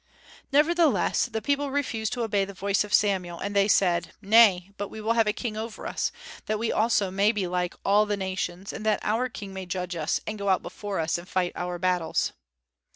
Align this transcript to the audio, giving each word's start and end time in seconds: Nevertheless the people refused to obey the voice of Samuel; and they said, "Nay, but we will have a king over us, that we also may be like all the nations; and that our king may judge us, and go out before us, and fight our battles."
Nevertheless 0.51 1.27
the 1.27 1.43
people 1.43 1.69
refused 1.69 2.11
to 2.13 2.23
obey 2.23 2.43
the 2.43 2.55
voice 2.55 2.83
of 2.83 2.91
Samuel; 2.91 3.37
and 3.37 3.55
they 3.55 3.67
said, 3.67 4.13
"Nay, 4.19 4.71
but 4.75 4.87
we 4.87 4.99
will 4.99 5.13
have 5.13 5.27
a 5.27 5.31
king 5.31 5.55
over 5.55 5.85
us, 5.85 6.11
that 6.47 6.57
we 6.57 6.71
also 6.71 7.11
may 7.11 7.31
be 7.31 7.45
like 7.45 7.75
all 7.85 8.07
the 8.07 8.17
nations; 8.17 8.73
and 8.73 8.83
that 8.83 8.99
our 9.03 9.29
king 9.29 9.53
may 9.53 9.67
judge 9.67 9.95
us, 9.95 10.19
and 10.25 10.39
go 10.39 10.49
out 10.49 10.63
before 10.63 10.97
us, 10.99 11.19
and 11.19 11.29
fight 11.29 11.51
our 11.55 11.77
battles." 11.77 12.33